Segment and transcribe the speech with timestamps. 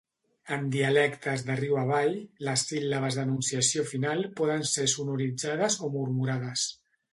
[0.53, 2.15] En dialectes de riu avall,
[2.47, 6.69] les síl·labes d'enunciació final poden ser sonoritzades o murmurades.